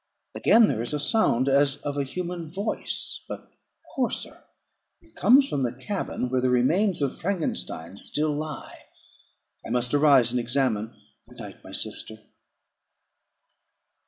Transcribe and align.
Again; 0.33 0.67
there 0.67 0.81
is 0.81 0.93
a 0.93 0.99
sound 0.99 1.47
as 1.47 1.75
of 1.83 1.95
a 1.95 2.03
human 2.03 2.47
voice, 2.51 3.23
but 3.27 3.51
hoarser; 3.93 4.45
it 4.99 5.15
comes 5.15 5.47
from 5.47 5.61
the 5.61 5.73
cabin 5.73 6.27
where 6.31 6.41
the 6.41 6.49
remains 6.49 7.03
of 7.03 7.19
Frankenstein 7.19 7.97
still 7.97 8.31
lie. 8.33 8.85
I 9.63 9.69
must 9.69 9.93
arise, 9.93 10.31
and 10.31 10.39
examine. 10.39 10.95
Good 11.29 11.37
night, 11.37 11.63
my 11.63 11.71
sister. 11.71 12.15